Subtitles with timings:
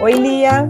[0.00, 0.68] Oi, Lia.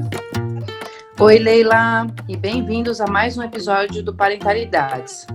[1.19, 5.27] Oi, Leila, e bem-vindos a mais um episódio do Parentalidades.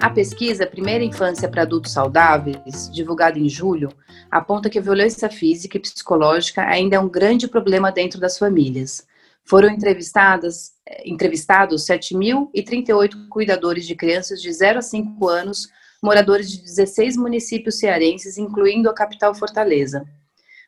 [0.00, 3.92] A pesquisa Primeira Infância para Adultos Saudáveis, divulgada em julho,
[4.30, 9.06] aponta que a violência física e psicológica ainda é um grande problema dentro das famílias.
[9.44, 15.68] Foram entrevistadas, eh, entrevistados 7.038 cuidadores de crianças de 0 a 5 anos,
[16.02, 20.02] moradores de 16 municípios cearenses, incluindo a capital Fortaleza.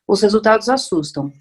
[0.07, 1.33] Os resultados assustam.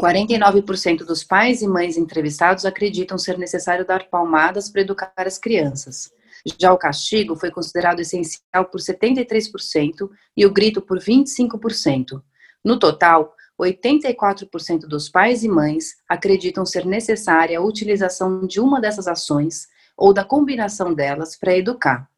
[0.00, 6.16] 49% dos pais e mães entrevistados acreditam ser necessário dar palmadas para educar as crianças.
[6.58, 12.22] Já o castigo foi considerado essencial por 73% e o grito por 25%.
[12.64, 19.08] No total, 84% dos pais e mães acreditam ser necessária a utilização de uma dessas
[19.08, 22.08] ações ou da combinação delas para educar.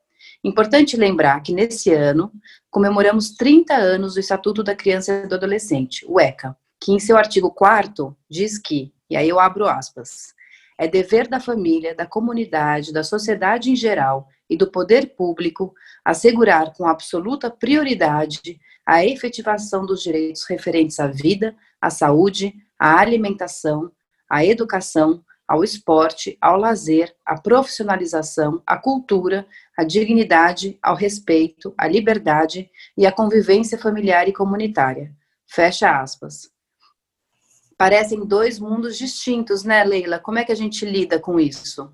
[0.45, 2.31] Importante lembrar que nesse ano
[2.71, 7.17] comemoramos 30 anos do Estatuto da Criança e do Adolescente, o ECA que em seu
[7.17, 10.35] artigo 4 diz que, e aí eu abro aspas,
[10.81, 16.73] é dever da família, da comunidade, da sociedade em geral e do poder público assegurar
[16.73, 23.93] com absoluta prioridade a efetivação dos direitos referentes à vida, à saúde, à alimentação,
[24.27, 31.87] à educação, ao esporte, ao lazer, à profissionalização, à cultura, à dignidade, ao respeito, à
[31.87, 35.13] liberdade e à convivência familiar e comunitária.
[35.47, 36.51] Fecha aspas
[37.81, 40.19] parecem dois mundos distintos, né, Leila?
[40.19, 41.91] Como é que a gente lida com isso?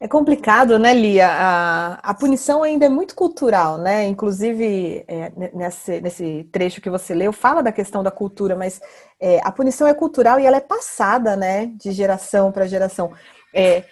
[0.00, 1.28] É complicado, né, Lia?
[1.28, 4.04] A, a punição ainda é muito cultural, né?
[4.08, 8.80] Inclusive, é, nesse, nesse trecho que você leu, fala da questão da cultura, mas
[9.20, 13.12] é, a punição é cultural e ela é passada, né, de geração para geração.
[13.54, 13.84] É,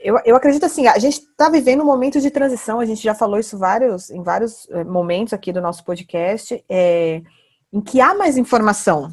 [0.00, 3.14] eu, eu acredito assim, a gente está vivendo um momento de transição, a gente já
[3.14, 7.22] falou isso vários, em vários é, momentos aqui do nosso podcast, é,
[7.72, 9.12] em que há mais informação,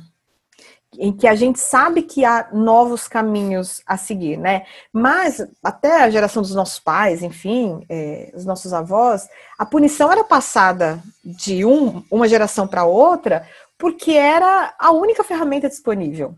[0.98, 4.66] em que a gente sabe que há novos caminhos a seguir, né?
[4.92, 10.24] Mas até a geração dos nossos pais, enfim, é, os nossos avós, a punição era
[10.24, 13.48] passada de um, uma geração para outra
[13.78, 16.36] porque era a única ferramenta disponível,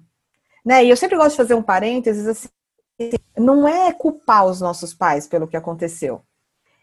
[0.63, 0.85] né?
[0.85, 2.47] E eu sempre gosto de fazer um parênteses assim,
[3.37, 6.21] não é culpar os nossos pais pelo que aconteceu,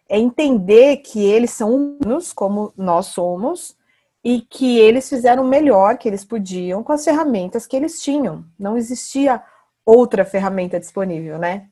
[0.09, 3.77] é entender que eles são humanos como nós somos
[4.23, 8.45] e que eles fizeram o melhor que eles podiam com as ferramentas que eles tinham.
[8.59, 9.43] Não existia
[9.85, 11.69] outra ferramenta disponível, né?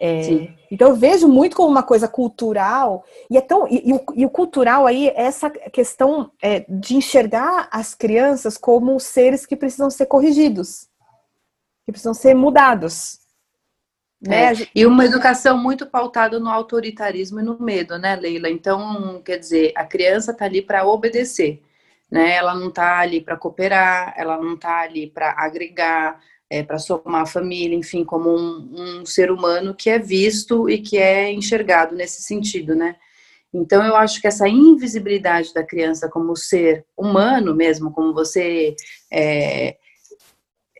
[0.00, 4.04] É, então eu vejo muito como uma coisa cultural e é tão e, e, o,
[4.14, 9.56] e o, cultural aí é essa questão é, de enxergar as crianças como seres que
[9.56, 10.88] precisam ser corrigidos,
[11.84, 13.18] que precisam ser mudados.
[14.24, 14.52] Né?
[14.52, 18.48] É, e uma educação muito pautada no autoritarismo e no medo, né, Leila?
[18.48, 21.60] Então, quer dizer, a criança está ali para obedecer
[22.10, 22.36] né?
[22.36, 26.20] Ela não está ali para cooperar, ela não está ali para agregar,
[26.50, 30.78] é, para somar a família, enfim, como um, um, ser humano que é visto e
[30.78, 32.96] que é enxergado nesse sentido, né?
[33.52, 38.74] Então, eu acho que essa invisibilidade da criança como ser humano mesmo, como você
[39.10, 39.76] é,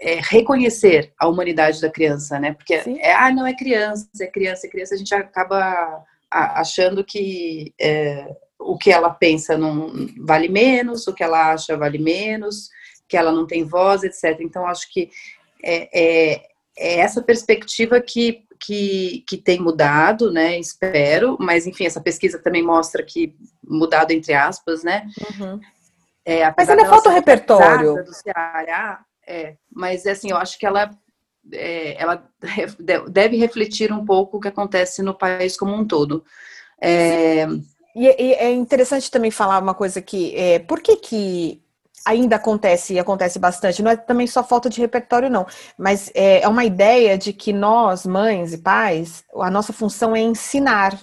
[0.00, 2.52] é, reconhecer a humanidade da criança, né?
[2.52, 7.72] Porque, é, ah, não é criança, é criança, é criança, a gente acaba achando que
[7.80, 12.68] é, o que ela pensa não vale menos, o que ela acha vale menos,
[13.08, 14.38] que ela não tem voz, etc.
[14.40, 15.10] Então, acho que
[15.62, 16.42] é, é,
[16.76, 20.58] é essa perspectiva que, que, que tem mudado, né?
[20.58, 25.06] Espero, mas enfim, essa pesquisa também mostra que mudado entre aspas, né?
[25.38, 25.60] Uhum.
[26.24, 28.04] É, mas ainda falta o repertório.
[28.04, 30.90] Do Ceará, é, mas assim, eu acho que ela
[31.52, 32.28] é, ela
[33.08, 36.24] deve refletir um pouco o que acontece no país como um todo.
[36.80, 37.46] É,
[37.94, 41.62] e, e, é interessante também falar uma coisa que é, por que, que
[42.04, 43.82] ainda acontece e acontece bastante?
[43.82, 45.46] Não é também só falta de repertório, não,
[45.76, 50.20] mas é, é uma ideia de que nós, mães e pais, a nossa função é
[50.20, 50.98] ensinar.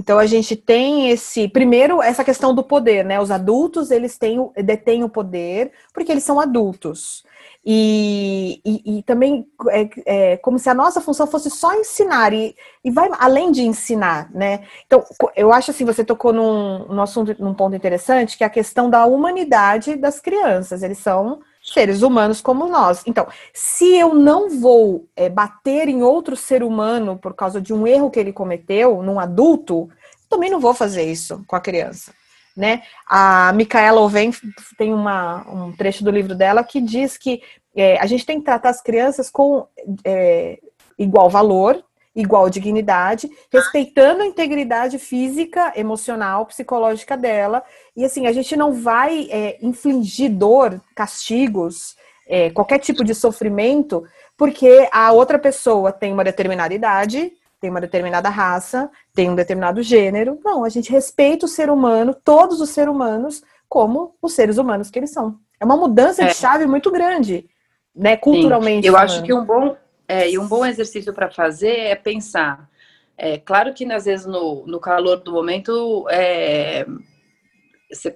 [0.00, 3.20] Então a gente tem esse primeiro essa questão do poder, né?
[3.20, 7.22] Os adultos eles têm detêm o poder porque eles são adultos.
[7.64, 12.56] E, e, e também é, é, como se a nossa função fosse só ensinar e,
[12.82, 14.64] e vai além de ensinar, né?
[14.86, 15.04] Então,
[15.36, 18.88] eu acho assim, você tocou num, num assunto, num ponto interessante, que é a questão
[18.88, 20.82] da humanidade das crianças.
[20.82, 21.40] Eles são
[21.72, 23.02] seres humanos como nós.
[23.06, 27.86] Então, se eu não vou é, bater em outro ser humano por causa de um
[27.86, 29.88] erro que ele cometeu, num adulto,
[30.28, 32.12] também não vou fazer isso com a criança.
[32.56, 32.82] né?
[33.06, 34.32] A Micaela Oven
[34.76, 37.42] tem uma, um trecho do livro dela que diz que
[37.74, 39.66] é, a gente tem que tratar as crianças com
[40.04, 40.58] é,
[40.98, 41.82] igual valor,
[42.14, 47.62] igual dignidade, respeitando a integridade física, emocional, psicológica dela.
[47.96, 51.96] E assim, a gente não vai é, infligir dor, castigos,
[52.26, 54.04] é, qualquer tipo de sofrimento,
[54.36, 59.82] porque a outra pessoa tem uma determinada idade, tem uma determinada raça, tem um determinado
[59.82, 60.38] gênero.
[60.44, 64.90] Não, a gente respeita o ser humano, todos os seres humanos, como os seres humanos
[64.90, 65.38] que eles são.
[65.60, 66.28] É uma mudança é.
[66.28, 67.48] de chave muito grande,
[67.94, 68.82] né, culturalmente.
[68.82, 68.88] Sim.
[68.88, 69.76] Eu acho que um bom,
[70.10, 72.68] é, e um bom exercício para fazer é pensar.
[73.16, 76.84] É claro que às vezes no, no calor do momento é,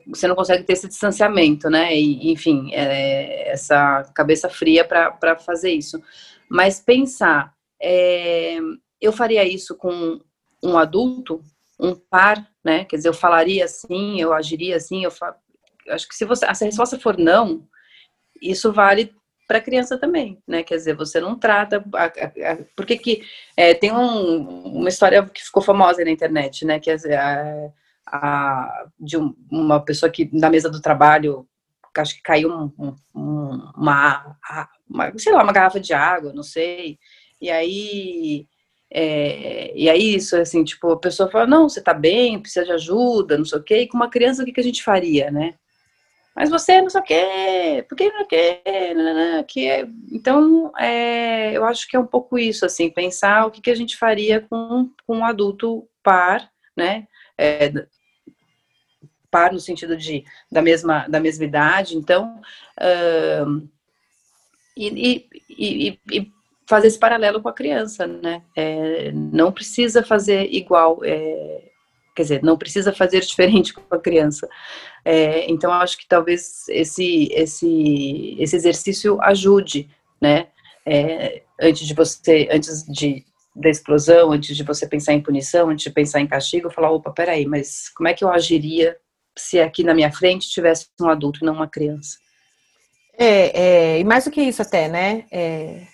[0.08, 1.96] você não consegue ter esse distanciamento, né?
[1.96, 6.02] E, enfim, é, essa cabeça fria para fazer isso.
[6.49, 8.58] Mas pensar, é,
[9.00, 10.20] eu faria isso com
[10.64, 11.44] um adulto,
[11.79, 12.85] um par, né?
[12.87, 15.05] Quer dizer, eu falaria assim, eu agiria assim.
[15.05, 15.37] Eu fa...
[15.90, 17.69] acho que se você, se a resposta for não,
[18.43, 19.14] isso vale
[19.46, 20.62] para criança também, né?
[20.62, 21.85] Quer dizer, você não trata.
[21.94, 23.23] A, a, a, porque que
[23.56, 26.81] é, tem um, uma história que ficou famosa na internet, né?
[26.81, 27.73] Que é
[28.06, 31.46] a, de um, uma pessoa que na mesa do trabalho
[32.00, 34.37] acho que caiu um, uma,
[34.88, 36.99] uma, sei lá, uma garrafa de água, não sei.
[37.40, 38.47] E aí.
[38.97, 42.73] É, e aí, isso, assim, tipo, a pessoa fala, não, você tá bem, precisa de
[42.73, 45.32] ajuda, não sei o quê, e com uma criança, o que, que a gente faria,
[45.32, 45.55] né?
[46.35, 48.63] Mas você não sei o quê, por que não quer,
[49.47, 49.87] que é...
[50.11, 53.75] então é, eu acho que é um pouco isso, assim, pensar o que, que a
[53.75, 57.07] gente faria com, com um adulto par, né,
[57.39, 57.73] é,
[59.31, 62.41] par no sentido de da mesma, da mesma idade, então
[62.81, 63.69] uh,
[64.77, 66.33] e, e, e,
[66.67, 71.71] fazer esse paralelo com a criança, né, é, não precisa fazer igual, é,
[72.14, 74.49] quer dizer, não precisa fazer diferente com a criança.
[75.05, 79.88] É, então, acho que talvez esse, esse, esse exercício ajude,
[80.20, 80.49] né?
[80.87, 83.25] É, antes de você, antes de,
[83.56, 87.11] da explosão, antes de você pensar em punição, antes de pensar em castigo, falar, opa,
[87.11, 88.96] peraí, mas como é que eu agiria
[89.37, 92.19] se aqui na minha frente tivesse um adulto e não uma criança?
[93.19, 95.25] É, é e mais do que isso até, né?
[95.31, 95.87] É,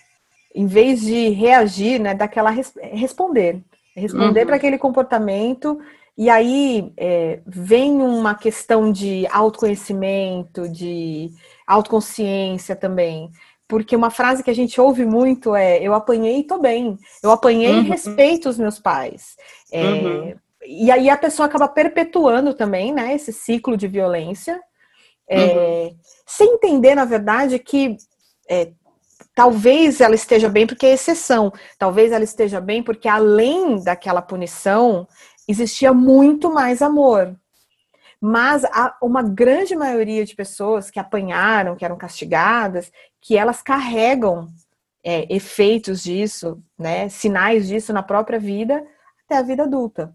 [0.53, 3.61] em vez de reagir, né, daquela res, responder,
[3.95, 4.45] responder uhum.
[4.45, 5.79] para aquele comportamento
[6.21, 11.31] e aí é, vem uma questão de autoconhecimento, de
[11.65, 13.31] autoconsciência também.
[13.67, 16.95] Porque uma frase que a gente ouve muito é: Eu apanhei e tô bem.
[17.23, 17.81] Eu apanhei uhum.
[17.81, 19.35] e respeito os meus pais.
[19.71, 20.35] É, uhum.
[20.63, 24.61] E aí a pessoa acaba perpetuando também né, esse ciclo de violência,
[25.27, 25.95] é, uhum.
[26.27, 27.97] sem entender, na verdade, que
[28.47, 28.69] é,
[29.33, 35.07] talvez ela esteja bem porque é exceção, talvez ela esteja bem porque além daquela punição,
[35.51, 37.35] existia muito mais amor.
[38.19, 44.47] Mas há uma grande maioria de pessoas que apanharam, que eram castigadas, que elas carregam
[45.03, 48.85] é, efeitos disso, né, sinais disso na própria vida
[49.25, 50.13] até a vida adulta.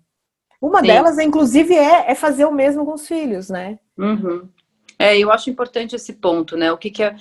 [0.61, 0.87] Uma Sim.
[0.87, 3.79] delas, inclusive, é, é, fazer o mesmo com os filhos, né?
[3.97, 4.49] Uhum.
[4.99, 6.73] É, eu acho importante esse ponto, né?
[6.73, 7.15] O que, que é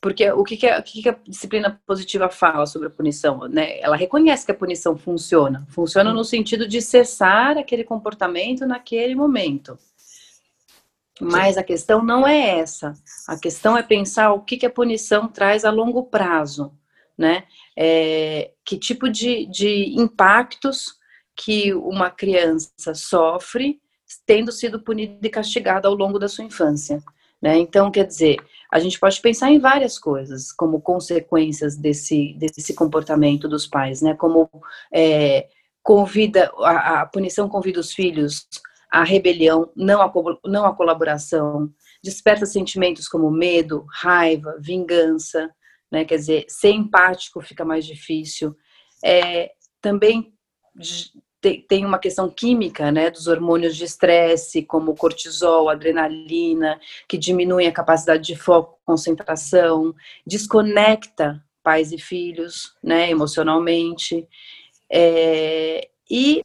[0.00, 3.46] porque o que, que, a, o que, que, a, disciplina positiva fala sobre a punição?
[3.48, 3.78] Né?
[3.80, 5.66] Ela reconhece que a punição funciona.
[5.68, 9.78] Funciona no sentido de cessar aquele comportamento naquele momento.
[11.20, 12.94] Mas a questão não é essa.
[13.28, 16.72] A questão é pensar o que, que a punição traz a longo prazo.
[17.16, 17.44] Né?
[17.76, 20.94] É, que tipo de, de impactos
[21.36, 23.78] que uma criança sofre
[24.26, 27.02] tendo sido punida e castigada ao longo da sua infância.
[27.40, 27.56] Né?
[27.58, 28.36] Então, quer dizer,
[28.70, 34.14] a gente pode pensar em várias coisas como consequências desse, desse comportamento dos pais, né?
[34.14, 34.48] Como
[34.92, 35.48] é,
[35.82, 38.46] convida a, a, punição convida os filhos
[38.92, 40.12] à rebelião, não à,
[40.44, 41.72] não à colaboração,
[42.04, 45.50] desperta sentimentos como medo, raiva, vingança,
[45.90, 46.04] né?
[46.04, 48.54] Quer dizer, ser empático fica mais difícil.
[49.02, 50.32] É, também
[51.40, 56.78] tem uma questão química, né, dos hormônios de estresse, como cortisol, adrenalina,
[57.08, 59.94] que diminuem a capacidade de foco, concentração,
[60.26, 64.26] desconecta pais e filhos, né, emocionalmente,
[64.90, 66.42] é, e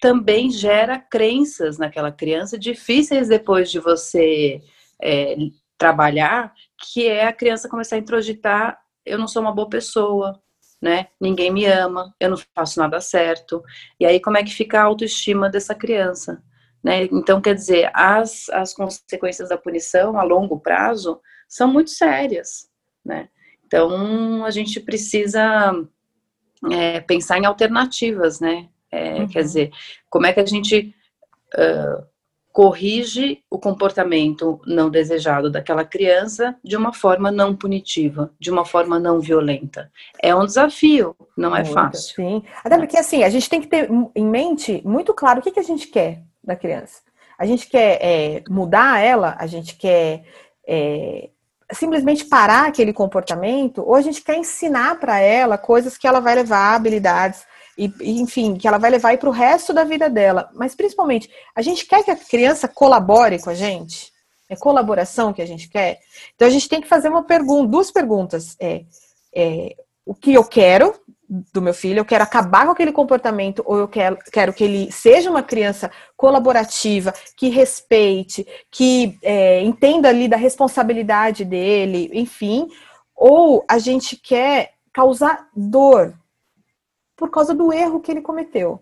[0.00, 4.62] também gera crenças naquela criança difíceis depois de você
[5.02, 5.36] é,
[5.76, 6.52] trabalhar,
[6.92, 10.40] que é a criança começar a introjetar eu não sou uma boa pessoa,
[10.82, 11.06] né?
[11.20, 13.62] Ninguém me ama, eu não faço nada certo.
[14.00, 16.42] E aí, como é que fica a autoestima dessa criança?
[16.82, 17.04] Né?
[17.04, 22.68] Então, quer dizer, as, as consequências da punição a longo prazo são muito sérias,
[23.04, 23.28] né?
[23.64, 25.72] Então, a gente precisa
[26.70, 28.68] é, pensar em alternativas, né?
[28.90, 29.28] É, uhum.
[29.28, 29.70] Quer dizer,
[30.10, 30.94] como é que a gente
[31.54, 32.04] uh,
[32.52, 38.98] corrige o comportamento não desejado daquela criança de uma forma não punitiva, de uma forma
[38.98, 39.90] não violenta.
[40.22, 42.14] É um desafio, não é fácil.
[42.14, 42.42] Sim.
[42.62, 45.60] Até porque assim, a gente tem que ter em mente muito claro o que, que
[45.60, 47.00] a gente quer da criança.
[47.38, 50.24] A gente quer é, mudar ela, a gente quer
[50.68, 51.30] é,
[51.72, 56.34] simplesmente parar aquele comportamento, ou a gente quer ensinar para ela coisas que ela vai
[56.34, 57.44] levar, habilidades,
[57.76, 60.50] e, enfim, que ela vai levar para o resto da vida dela.
[60.54, 64.12] Mas principalmente, a gente quer que a criança colabore com a gente?
[64.48, 65.98] É colaboração que a gente quer?
[66.34, 68.56] Então a gente tem que fazer uma pergunta, duas perguntas.
[68.60, 68.84] É,
[69.34, 69.74] é
[70.04, 70.94] o que eu quero
[71.52, 74.92] do meu filho, eu quero acabar com aquele comportamento, ou eu quero, quero que ele
[74.92, 82.68] seja uma criança colaborativa, que respeite, que é, entenda ali da responsabilidade dele, enfim,
[83.16, 86.12] ou a gente quer causar dor
[87.22, 88.80] por causa do erro que ele cometeu.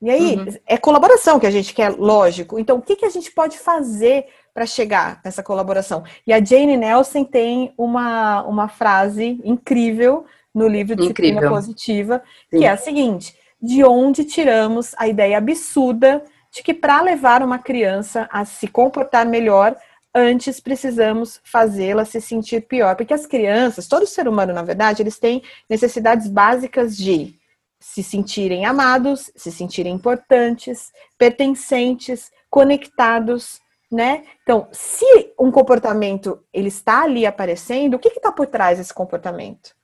[0.00, 0.46] E aí, uhum.
[0.66, 2.58] é colaboração que a gente quer, lógico.
[2.58, 6.02] Então, o que, que a gente pode fazer para chegar nessa colaboração?
[6.26, 11.54] E a Jane Nelson tem uma, uma frase incrível no livro Disciplina incrível.
[11.54, 12.60] Positiva, Sim.
[12.60, 17.58] que é a seguinte: de onde tiramos a ideia absurda de que para levar uma
[17.58, 19.76] criança a se comportar melhor,
[20.14, 22.96] antes precisamos fazê-la se sentir pior.
[22.96, 27.41] Porque as crianças, todo ser humano, na verdade, eles têm necessidades básicas de
[27.82, 33.60] se sentirem amados, se sentirem importantes, pertencentes, conectados,
[33.90, 34.22] né?
[34.42, 39.74] Então, se um comportamento ele está ali aparecendo, o que está por trás desse comportamento?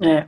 [0.00, 0.26] É.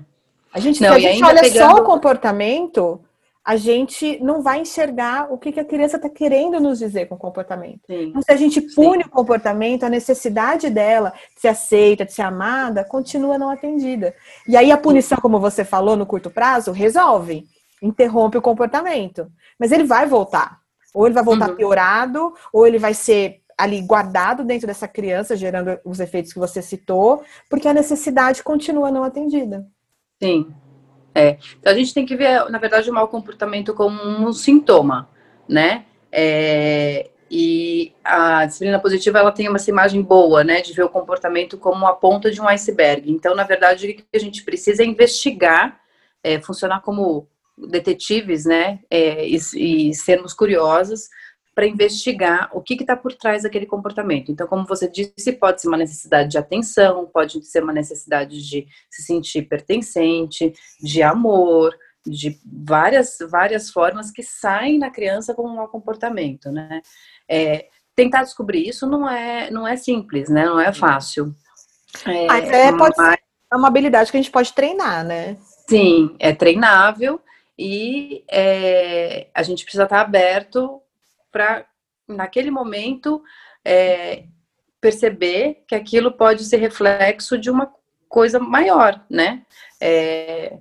[0.52, 1.70] A gente, não, se a gente olha pegando...
[1.70, 3.03] só o comportamento,
[3.44, 7.14] a gente não vai enxergar o que, que a criança está querendo nos dizer com
[7.14, 7.80] o comportamento.
[7.86, 8.04] Sim.
[8.04, 9.08] Então, se a gente pune Sim.
[9.08, 14.14] o comportamento, a necessidade dela de ser aceita, de ser amada, continua não atendida.
[14.48, 17.46] E aí a punição, como você falou, no curto prazo, resolve,
[17.82, 19.30] interrompe o comportamento.
[19.58, 20.60] Mas ele vai voltar.
[20.94, 21.56] Ou ele vai voltar uhum.
[21.56, 26.62] piorado, ou ele vai ser ali guardado dentro dessa criança, gerando os efeitos que você
[26.62, 29.66] citou, porque a necessidade continua não atendida.
[30.22, 30.54] Sim,
[31.14, 31.38] é.
[31.58, 35.08] Então a gente tem que ver, na verdade, o mau comportamento como um sintoma,
[35.48, 35.84] né?
[36.10, 41.58] É, e a disciplina positiva ela tem uma imagem boa, né, de ver o comportamento
[41.58, 43.10] como a ponta de um iceberg.
[43.10, 45.80] Então, na verdade, o que a gente precisa é investigar,
[46.22, 51.08] é, funcionar como detetives, né, é, e, e sermos curiosos
[51.54, 54.32] para investigar o que está por trás daquele comportamento.
[54.32, 58.66] Então, como você disse, pode ser uma necessidade de atenção, pode ser uma necessidade de
[58.90, 61.72] se sentir pertencente, de amor,
[62.04, 66.82] de várias, várias formas que saem na criança como um mau comportamento, né?
[67.28, 70.44] É, tentar descobrir isso não é, não é simples, né?
[70.44, 71.34] Não é fácil.
[72.04, 73.16] É, mas é, pode mas...
[73.52, 75.36] é uma habilidade que a gente pode treinar, né?
[75.68, 77.20] Sim, é treinável
[77.58, 80.82] e é, a gente precisa estar aberto
[81.34, 81.66] para,
[82.06, 83.20] naquele momento,
[83.64, 84.22] é,
[84.80, 87.74] perceber que aquilo pode ser reflexo de uma
[88.08, 89.42] coisa maior, né?
[89.80, 90.56] É,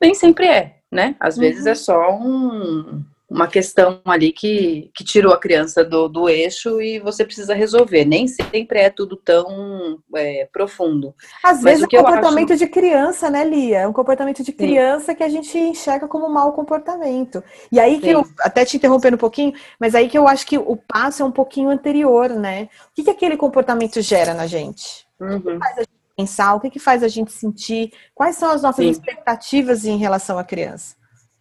[0.00, 1.14] nem sempre é, né?
[1.20, 1.42] Às uhum.
[1.42, 6.82] vezes é só um, uma questão ali que, que tirou a criança do, do eixo
[6.82, 8.04] e você precisa resolver.
[8.04, 11.14] Nem sempre é tudo tão é, profundo.
[11.42, 12.58] Às Mas vezes é um comportamento acho...
[12.58, 13.80] de criança, né, Lia?
[13.80, 15.14] É um comportamento de criança Sim.
[15.16, 17.42] que a gente enxerga como um mau comportamento.
[17.72, 18.12] E aí que Sim.
[18.12, 21.26] eu, até te interrompendo um pouquinho, mas aí que eu acho que o passo é
[21.26, 22.68] um pouquinho anterior, né?
[22.90, 25.06] O que, que aquele comportamento gera na gente?
[25.18, 25.36] Uhum.
[25.36, 25.58] O que, que uhum.
[25.58, 26.54] faz a gente pensar?
[26.54, 27.92] O que, que faz a gente sentir?
[28.14, 28.90] Quais são as nossas Sim.
[28.90, 30.96] expectativas em relação à criança?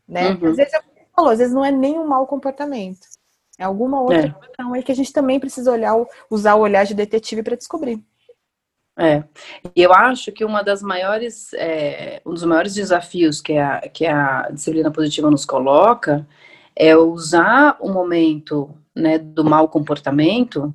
[0.07, 0.29] Né?
[0.29, 0.49] Uhum.
[0.49, 3.07] Às vezes eu falou, às vezes não é nem um mau comportamento.
[3.57, 4.29] É alguma outra é.
[4.31, 5.95] questão aí que a gente também precisa olhar,
[6.29, 8.03] usar o olhar de detetive para descobrir.
[8.97, 9.23] É,
[9.75, 14.05] e eu acho que uma das maiores, é, um dos maiores desafios que a, que
[14.05, 16.27] a disciplina positiva nos coloca
[16.75, 20.73] é usar o momento né, do mau comportamento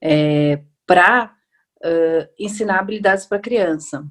[0.00, 1.32] é, para
[1.84, 4.04] uh, ensinar habilidades para a criança.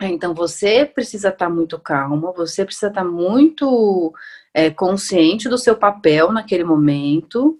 [0.00, 4.12] Então você precisa estar tá muito calma, você precisa estar tá muito
[4.52, 7.58] é, consciente do seu papel naquele momento,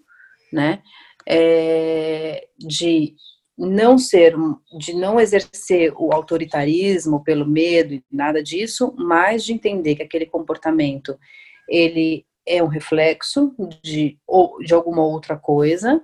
[0.53, 0.83] né?
[1.27, 3.15] É, de
[3.57, 4.35] não ser,
[4.79, 10.27] de não exercer o autoritarismo pelo medo e nada disso, mas de entender que aquele
[10.27, 11.19] comportamento
[11.69, 14.19] ele é um reflexo de,
[14.65, 16.03] de alguma outra coisa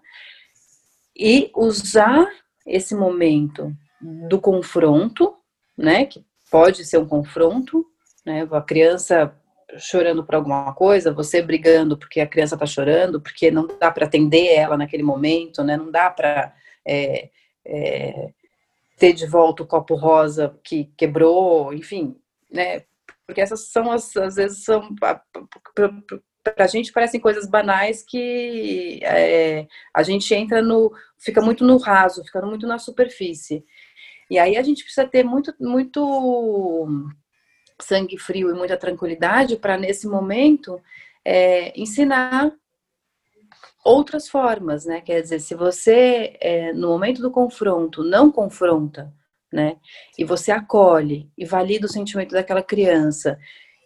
[1.15, 2.31] e usar
[2.67, 5.35] esse momento do confronto,
[5.81, 7.85] né, que pode ser um confronto,
[8.25, 9.35] né, a criança
[9.79, 14.07] chorando por alguma coisa, você brigando porque a criança está chorando, porque não dá para
[14.07, 15.77] atender ela naquele momento, né?
[15.77, 16.53] Não dá para
[16.85, 17.31] é,
[17.65, 18.31] é,
[18.99, 22.17] ter de volta o copo rosa que quebrou, enfim,
[22.51, 22.83] né?
[23.27, 25.23] Porque essas são as, às vezes são para
[26.57, 32.25] a gente parecem coisas banais que é, a gente entra no, fica muito no raso,
[32.25, 33.65] fica muito na superfície.
[34.31, 36.87] E aí a gente precisa ter muito, muito
[37.81, 40.81] sangue frio e muita tranquilidade para nesse momento
[41.25, 42.53] é, ensinar
[43.85, 45.01] outras formas, né?
[45.01, 49.13] Quer dizer, se você é, no momento do confronto não confronta,
[49.53, 49.77] né?
[50.19, 53.39] E você acolhe e valida o sentimento daquela criança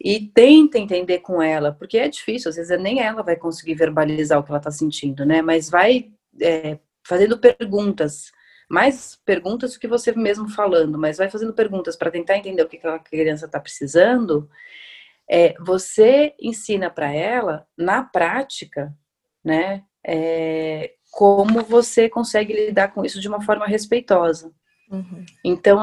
[0.05, 4.39] e tenta entender com ela, porque é difícil, às vezes nem ela vai conseguir verbalizar
[4.39, 5.41] o que ela está sentindo, né?
[5.41, 6.11] Mas vai
[6.41, 8.31] é, fazendo perguntas,
[8.75, 12.69] mais perguntas do que você mesmo falando, mas vai fazendo perguntas para tentar entender o
[12.69, 14.51] que aquela criança está precisando.
[15.31, 18.93] É, você ensina para ela, na prática,
[19.45, 24.51] né, é, como você consegue lidar com isso de uma forma respeitosa.
[24.91, 25.25] Uhum.
[25.45, 25.79] Então,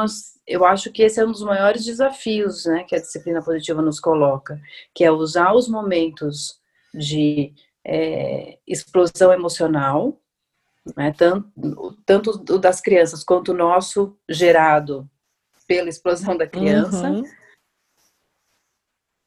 [0.46, 4.02] eu acho que esse é um dos maiores desafios né, que a disciplina positiva nos
[4.02, 4.60] coloca,
[4.94, 6.60] que é usar os momentos
[6.94, 7.54] de
[7.86, 10.21] é, explosão emocional,
[10.96, 15.10] né, tanto, tanto o das crianças quanto o nosso gerado
[15.68, 17.24] pela explosão da criança, uhum.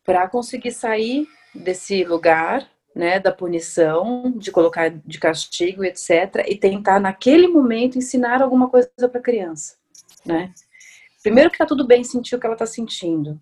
[0.05, 7.01] para conseguir sair desse lugar né, da punição, de colocar de castigo, etc., e tentar
[7.01, 9.77] naquele momento ensinar alguma coisa para a criança,
[10.25, 10.53] né?
[11.23, 13.41] Primeiro que tá tudo bem sentir o que ela está sentindo,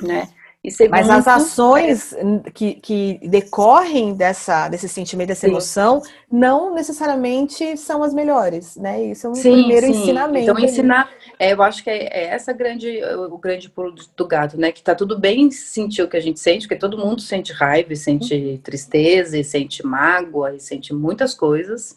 [0.00, 0.28] né?
[0.70, 2.50] Segundo, Mas as ações é...
[2.54, 5.48] que, que decorrem dessa, desse sentimento, dessa sim.
[5.48, 6.00] emoção,
[6.30, 9.02] não necessariamente são as melhores, né?
[9.02, 9.92] Isso é um sim, primeiro sim.
[9.92, 10.50] ensinamento.
[10.50, 14.56] Então, ensinar, é, eu acho que é, é, essa grande, o grande pulo do gato,
[14.56, 14.70] né?
[14.70, 17.96] Que tá tudo bem sentir o que a gente sente, porque todo mundo sente raiva,
[17.96, 18.58] sente uhum.
[18.58, 21.96] tristeza, e sente mágoa, e sente muitas coisas.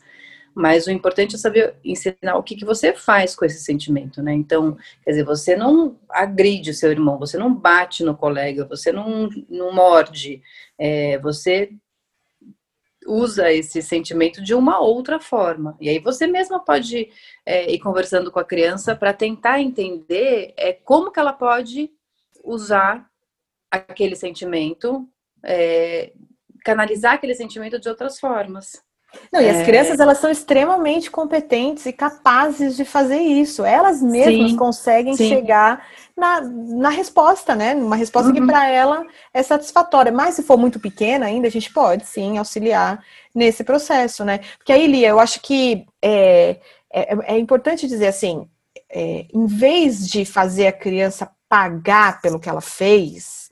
[0.55, 4.33] Mas o importante é saber ensinar o que, que você faz com esse sentimento, né?
[4.33, 8.89] Então, quer dizer, você não agride o seu irmão, você não bate no colega, você
[8.89, 10.41] não, não morde,
[10.79, 11.71] é, você
[13.05, 15.77] usa esse sentimento de uma outra forma.
[15.79, 17.09] E aí você mesma pode
[17.45, 21.91] é, ir conversando com a criança para tentar entender é, como que ela pode
[22.43, 23.09] usar
[23.69, 25.07] aquele sentimento,
[25.43, 26.13] é,
[26.63, 28.84] canalizar aquele sentimento de outras formas.
[29.31, 29.65] Não, e as é...
[29.65, 33.63] crianças elas são extremamente competentes e capazes de fazer isso.
[33.65, 35.29] Elas mesmas sim, conseguem sim.
[35.29, 37.75] chegar na, na resposta, né?
[37.75, 38.35] Uma resposta uhum.
[38.35, 40.11] que para ela é satisfatória.
[40.11, 44.39] Mas se for muito pequena ainda, a gente pode sim auxiliar nesse processo, né?
[44.57, 46.57] Porque aí, Lia, eu acho que é,
[46.91, 48.47] é, é importante dizer assim:
[48.89, 53.49] é, em vez de fazer a criança pagar pelo que ela fez,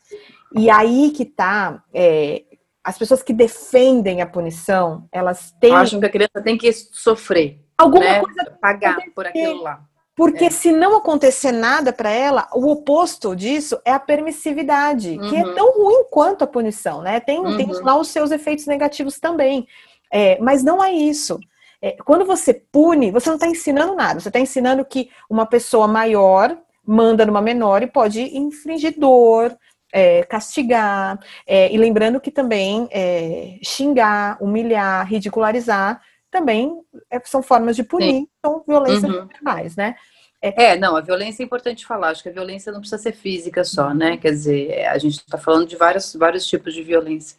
[0.56, 2.44] e aí que tá é,
[2.84, 5.74] as pessoas que defendem a punição, elas têm.
[5.74, 7.62] Acham que a criança tem que sofrer.
[7.78, 8.20] Alguma né?
[8.20, 8.58] coisa.
[8.62, 9.82] Pagar por aquilo lá.
[10.16, 10.50] Porque é.
[10.50, 15.30] se não acontecer nada para ela, o oposto disso é a permissividade, uhum.
[15.30, 15.56] que é uhum.
[15.56, 17.20] tão ruim quanto a punição, né?
[17.20, 17.58] Tem, uhum.
[17.58, 19.68] tem lá os seus efeitos negativos também.
[20.12, 21.40] É, mas não é isso.
[21.82, 24.20] É, quando você pune, você não está ensinando nada.
[24.20, 29.58] Você está ensinando que uma pessoa maior manda numa menor e pode infringir dor,
[29.94, 36.02] é, castigar, é, e lembrando que também é, xingar, humilhar, ridicularizar
[36.32, 38.28] também é, são formas de punir, Sim.
[38.44, 39.28] são violências uhum.
[39.28, 39.96] verbais, né?
[40.42, 42.10] É, é, não, a violência é importante falar.
[42.10, 44.18] Acho que a violência não precisa ser física só, né?
[44.18, 47.38] Quer dizer, a gente está falando de vários, vários tipos de violência.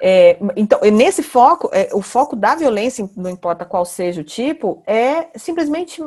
[0.00, 4.82] É, então, nesse foco, é, o foco da violência, não importa qual seja o tipo,
[4.86, 6.02] é simplesmente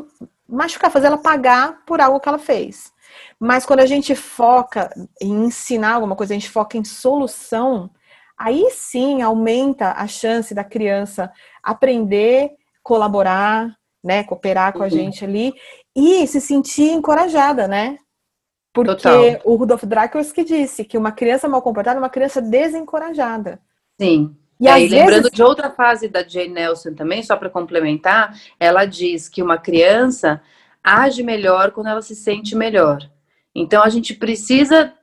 [0.48, 2.93] machucar, fazer ela pagar por algo que ela fez.
[3.40, 4.90] Mas quando a gente foca
[5.22, 7.90] em ensinar alguma coisa, a gente foca em solução,
[8.38, 14.86] aí sim aumenta a chance da criança aprender, colaborar, né, cooperar com uhum.
[14.86, 15.54] a gente ali
[15.96, 17.98] e se sentir encorajada, né?
[18.74, 19.42] Porque Total.
[19.46, 23.62] o Rudolf Drakowski disse que uma criança mal comportada é uma criança desencorajada.
[24.02, 24.36] Sim.
[24.60, 25.32] E é, lembrando vezes...
[25.32, 30.42] de outra fase da Jane Nelson também, só para complementar, ela diz que uma criança
[30.84, 33.10] age melhor quando ela se sente melhor.
[33.56, 34.94] Então a gente precisa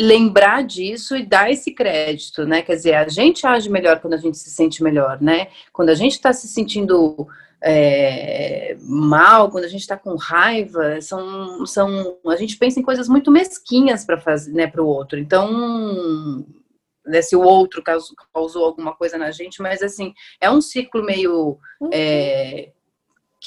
[0.00, 2.62] lembrar disso e dar esse crédito, né?
[2.62, 5.48] Quer dizer, a gente age melhor quando a gente se sente melhor, né?
[5.72, 7.26] Quando a gente está se sentindo
[7.60, 13.08] é, mal, quando a gente está com raiva, são, são, a gente pensa em coisas
[13.08, 15.18] muito mesquinhas para fazer, né, para o outro.
[15.18, 16.46] Então,
[17.04, 21.04] né, se o outro causou, causou, alguma coisa na gente, mas assim é um ciclo
[21.04, 21.90] meio uhum.
[21.92, 22.70] é,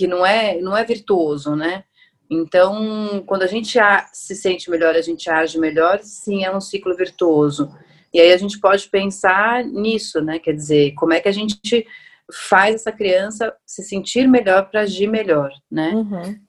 [0.01, 1.83] que não é, não é virtuoso, né?
[2.27, 3.77] Então, quando a gente
[4.11, 7.71] se sente melhor, a gente age melhor, sim, é um ciclo virtuoso.
[8.11, 10.39] E aí a gente pode pensar nisso, né?
[10.39, 11.85] Quer dizer, como é que a gente
[12.33, 15.91] faz essa criança se sentir melhor para agir melhor, né?
[15.93, 16.39] Uhum.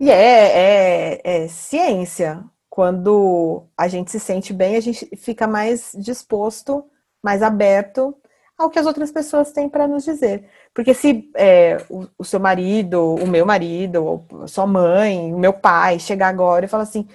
[0.00, 2.42] E é, é, é, ciência.
[2.68, 6.84] Quando a gente se sente bem, a gente fica mais disposto
[7.22, 8.16] mais aberto
[8.60, 10.44] ao que as outras pessoas têm para nos dizer.
[10.74, 15.52] Porque se é, o, o, seu marido, o meu marido, a sua mãe, o meu
[15.54, 17.08] pai chegar agora e falar assim,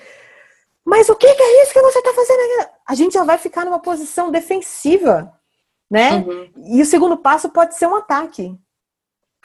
[0.84, 2.69] mas o que, que é isso que você está fazendo?
[2.88, 5.31] A gente já vai ficar numa posição defensiva,
[5.89, 6.15] né?
[6.15, 6.49] Uhum.
[6.77, 8.58] E o segundo passo pode ser um ataque.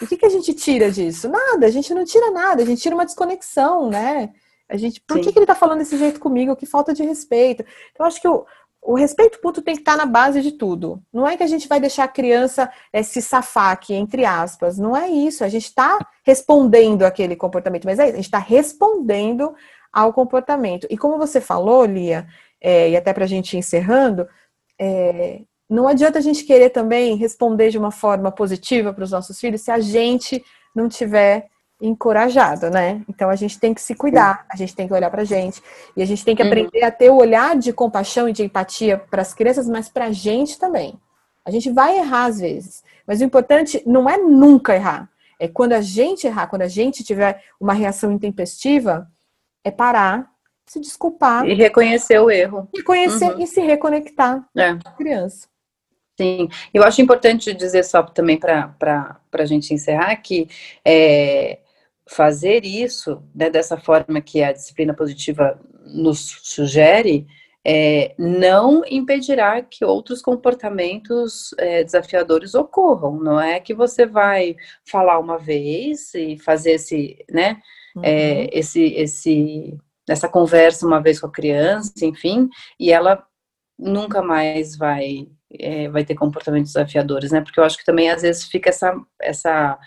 [0.00, 1.28] O que, que a gente tira disso?
[1.28, 4.32] Nada, a gente não tira nada, a gente tira uma desconexão, né?
[4.70, 6.56] A gente, por que, que ele está falando desse jeito comigo?
[6.56, 7.62] Que falta de respeito.
[7.90, 8.46] Então, eu acho que o,
[8.82, 11.02] o respeito mútuo tem que estar na base de tudo.
[11.12, 14.78] Não é que a gente vai deixar a criança é, se safar aqui, entre aspas.
[14.78, 15.44] Não é isso.
[15.44, 18.12] A gente está respondendo aquele comportamento, mas é isso.
[18.14, 19.54] A gente está respondendo
[19.92, 20.86] ao comportamento.
[20.88, 22.26] E como você falou, Lia,
[22.60, 24.26] é, e até para a gente ir encerrando,
[24.78, 29.38] é, não adianta a gente querer também responder de uma forma positiva para os nossos
[29.38, 30.42] filhos se a gente
[30.74, 31.48] não tiver
[31.80, 33.02] encorajado, né?
[33.08, 35.62] Então a gente tem que se cuidar, a gente tem que olhar para gente
[35.96, 36.48] e a gente tem que uhum.
[36.48, 40.06] aprender a ter o olhar de compaixão e de empatia para as crianças, mas para
[40.06, 40.98] a gente também.
[41.44, 45.08] A gente vai errar às vezes, mas o importante não é nunca errar.
[45.38, 49.08] É quando a gente errar, quando a gente tiver uma reação intempestiva,
[49.64, 50.30] é parar,
[50.66, 53.40] se desculpar e reconhecer o erro, reconhecer uhum.
[53.40, 54.74] e se reconectar é.
[54.74, 55.48] com a criança.
[56.20, 60.46] Sim, eu acho importante dizer só também para a gente encerrar que
[60.84, 61.58] é,
[62.10, 67.24] fazer isso né, dessa forma que a disciplina positiva nos sugere,
[67.64, 73.20] é, não impedirá que outros comportamentos é, desafiadores ocorram.
[73.20, 77.60] Não é que você vai falar uma vez e fazer esse, né,
[78.02, 78.48] é, uhum.
[78.54, 83.24] esse, esse, essa conversa uma vez com a criança, enfim, e ela
[83.78, 87.40] nunca mais vai é, vai ter comportamentos desafiadores, né?
[87.40, 89.78] Porque eu acho que também às vezes fica essa essa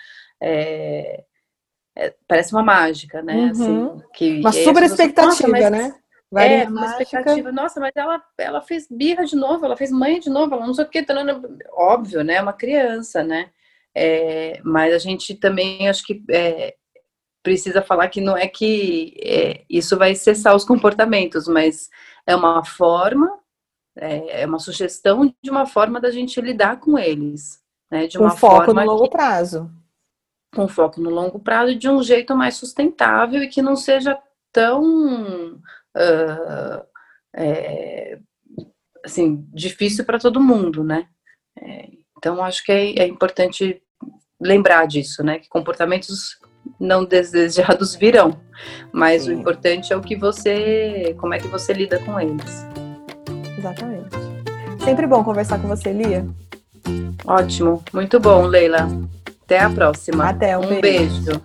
[1.95, 3.35] é, parece uma mágica, né?
[3.35, 3.49] Uhum.
[3.49, 5.95] Assim, que, uma super expectativa, mas, né?
[6.35, 7.51] é, uma expectativa.
[7.51, 10.73] Nossa, mas ela, ela fez birra de novo, ela fez mãe de novo, ela não
[10.73, 11.05] sei o que,
[11.71, 12.35] óbvio, né?
[12.35, 13.49] É uma criança, né?
[13.95, 16.75] É, mas a gente também acho que é,
[17.43, 21.89] precisa falar que não é que é, isso vai cessar os comportamentos, mas
[22.25, 23.29] é uma forma
[23.95, 27.61] é, é uma sugestão de uma forma da gente lidar com eles.
[27.91, 28.07] Né?
[28.07, 29.69] De uma com foco no longo que, prazo.
[30.53, 34.17] Com foco no longo prazo e de um jeito mais sustentável e que não seja
[34.51, 36.85] tão uh,
[37.35, 38.19] é,
[39.03, 41.07] assim, difícil para todo mundo, né?
[41.59, 43.81] É, então acho que é, é importante
[44.39, 45.39] lembrar disso, né?
[45.39, 46.37] Que comportamentos
[46.79, 48.39] não desejados virão,
[48.91, 49.31] mas Sim.
[49.31, 52.65] o importante é o que você, como é que você lida com eles.
[53.57, 54.15] Exatamente.
[54.83, 56.25] Sempre bom conversar com você, Lia.
[57.25, 58.87] Ótimo, muito bom, Leila.
[59.53, 60.29] Até a próxima.
[60.29, 61.21] Até, um, um beijo.
[61.21, 61.43] beijo.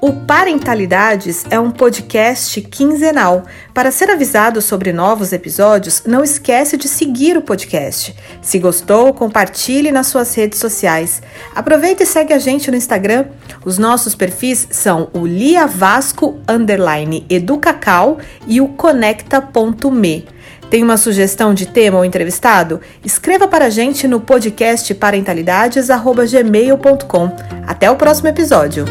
[0.00, 3.44] O Parentalidades é um podcast quinzenal.
[3.72, 8.14] Para ser avisado sobre novos episódios, não esquece de seguir o podcast.
[8.42, 11.22] Se gostou, compartilhe nas suas redes sociais.
[11.54, 13.26] Aproveita e segue a gente no Instagram.
[13.64, 20.35] Os nossos perfis são o Lia Vasco underline Educacau e o conecta.me.
[20.70, 22.80] Tem uma sugestão de tema ou entrevistado?
[23.04, 27.30] Escreva para a gente no podcast parentalidades@gmail.com.
[27.66, 28.86] Até o próximo episódio.